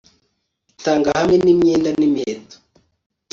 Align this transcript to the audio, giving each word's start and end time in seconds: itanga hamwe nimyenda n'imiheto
itanga 0.73 1.09
hamwe 1.17 1.35
nimyenda 1.43 1.89
n'imiheto 1.99 2.55